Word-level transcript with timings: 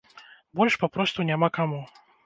Больш 0.61 0.79
папросту 0.85 1.29
няма 1.31 1.55
каму. 1.59 1.81